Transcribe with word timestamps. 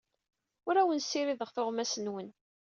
Ur 0.67 0.75
awen-ssirideɣ 0.81 1.49
tuɣmas-nwen. 1.51 2.29